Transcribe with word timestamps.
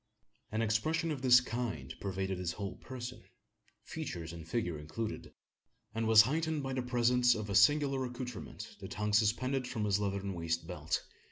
An 0.51 0.63
expression 0.63 1.11
of 1.11 1.21
this 1.21 1.39
kind 1.41 1.93
pervaded 2.01 2.39
his 2.39 2.53
whole 2.53 2.77
person 2.77 3.21
features 3.83 4.33
and 4.33 4.47
figure 4.47 4.79
included 4.79 5.31
and 5.93 6.07
was 6.07 6.23
heightened 6.23 6.63
by 6.63 6.73
the 6.73 6.81
presence 6.81 7.35
of 7.35 7.51
a 7.51 7.53
singular 7.53 8.03
accoutrement 8.05 8.77
that 8.79 8.95
hung 8.95 9.13
suspended 9.13 9.67
from 9.67 9.85
his 9.85 9.99
leathern 9.99 10.33
waist 10.33 10.65
belt. 10.65 11.03